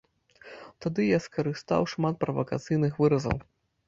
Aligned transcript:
Тады 0.85 1.01
я 1.05 1.19
скарыстаў 1.25 1.85
шмат 1.93 2.17
правакацыйных 2.23 2.97
выразаў. 3.03 3.37